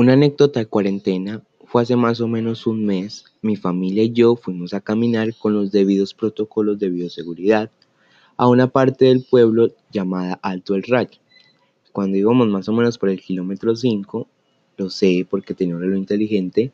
Una 0.00 0.12
anécdota 0.12 0.60
de 0.60 0.66
cuarentena 0.66 1.42
fue 1.64 1.82
hace 1.82 1.96
más 1.96 2.20
o 2.20 2.28
menos 2.28 2.68
un 2.68 2.86
mes, 2.86 3.24
mi 3.42 3.56
familia 3.56 4.04
y 4.04 4.12
yo 4.12 4.36
fuimos 4.36 4.72
a 4.72 4.80
caminar 4.80 5.34
con 5.34 5.54
los 5.54 5.72
debidos 5.72 6.14
protocolos 6.14 6.78
de 6.78 6.88
bioseguridad 6.88 7.72
a 8.36 8.46
una 8.46 8.68
parte 8.68 9.06
del 9.06 9.26
pueblo 9.28 9.72
llamada 9.90 10.38
Alto 10.40 10.76
el 10.76 10.84
Rayo. 10.84 11.18
Cuando 11.90 12.16
íbamos 12.16 12.46
más 12.46 12.68
o 12.68 12.72
menos 12.74 12.96
por 12.96 13.08
el 13.08 13.20
kilómetro 13.20 13.74
5, 13.74 14.28
lo 14.76 14.88
sé 14.88 15.26
porque 15.28 15.52
tenía 15.52 15.74
un 15.74 15.80
reloj 15.80 15.98
inteligente, 15.98 16.70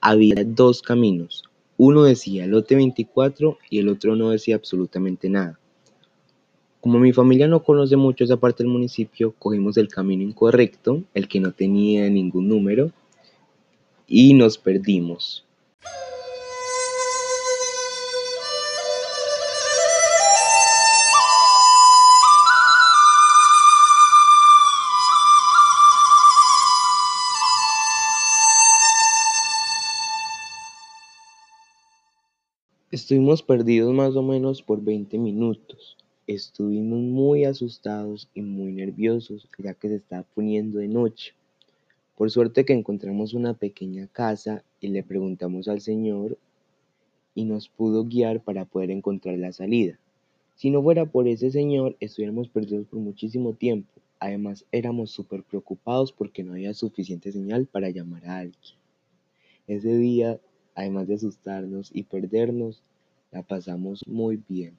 había 0.00 0.42
dos 0.44 0.82
caminos. 0.82 1.44
Uno 1.76 2.02
decía 2.02 2.48
lote 2.48 2.74
24 2.74 3.56
y 3.70 3.78
el 3.78 3.88
otro 3.88 4.16
no 4.16 4.30
decía 4.30 4.56
absolutamente 4.56 5.30
nada. 5.30 5.60
Como 6.80 7.00
mi 7.00 7.12
familia 7.12 7.48
no 7.48 7.64
conoce 7.64 7.96
mucho 7.96 8.22
esa 8.22 8.36
parte 8.36 8.62
del 8.62 8.70
municipio, 8.70 9.34
cogimos 9.36 9.76
el 9.76 9.88
camino 9.88 10.22
incorrecto, 10.22 11.02
el 11.12 11.26
que 11.26 11.40
no 11.40 11.50
tenía 11.50 12.08
ningún 12.08 12.48
número, 12.48 12.92
y 14.06 14.32
nos 14.32 14.58
perdimos. 14.58 15.44
Estuvimos 32.92 33.42
perdidos 33.42 33.92
más 33.92 34.14
o 34.14 34.22
menos 34.22 34.62
por 34.62 34.80
20 34.80 35.18
minutos. 35.18 35.96
Estuvimos 36.28 37.00
muy 37.00 37.46
asustados 37.46 38.28
y 38.34 38.42
muy 38.42 38.70
nerviosos 38.70 39.48
ya 39.56 39.72
que 39.72 39.88
se 39.88 39.94
estaba 39.94 40.24
poniendo 40.34 40.78
de 40.78 40.86
noche. 40.86 41.32
Por 42.18 42.30
suerte 42.30 42.66
que 42.66 42.74
encontramos 42.74 43.32
una 43.32 43.54
pequeña 43.54 44.08
casa 44.08 44.62
y 44.78 44.88
le 44.88 45.02
preguntamos 45.02 45.68
al 45.68 45.80
Señor 45.80 46.36
y 47.34 47.46
nos 47.46 47.70
pudo 47.70 48.04
guiar 48.04 48.42
para 48.42 48.66
poder 48.66 48.90
encontrar 48.90 49.38
la 49.38 49.52
salida. 49.52 49.98
Si 50.54 50.68
no 50.68 50.82
fuera 50.82 51.06
por 51.06 51.26
ese 51.26 51.50
Señor, 51.50 51.96
estuviéramos 51.98 52.50
perdidos 52.50 52.86
por 52.88 52.98
muchísimo 52.98 53.54
tiempo. 53.54 53.90
Además, 54.20 54.66
éramos 54.70 55.10
súper 55.10 55.42
preocupados 55.44 56.12
porque 56.12 56.44
no 56.44 56.52
había 56.52 56.74
suficiente 56.74 57.32
señal 57.32 57.64
para 57.64 57.88
llamar 57.88 58.26
a 58.26 58.36
alguien. 58.40 58.76
Ese 59.66 59.96
día, 59.96 60.38
además 60.74 61.08
de 61.08 61.14
asustarnos 61.14 61.90
y 61.90 62.02
perdernos, 62.02 62.82
la 63.32 63.42
pasamos 63.42 64.06
muy 64.06 64.42
bien. 64.46 64.76